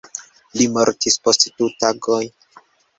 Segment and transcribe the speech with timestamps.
[0.61, 2.23] Li mortis post du tagoj.